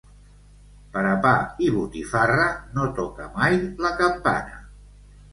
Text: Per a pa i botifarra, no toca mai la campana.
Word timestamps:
Per 0.93 1.01
a 1.09 1.17
pa 1.25 1.33
i 1.65 1.67
botifarra, 1.75 2.47
no 2.77 2.85
toca 3.01 3.27
mai 3.35 3.57
la 3.87 3.93
campana. 4.01 4.57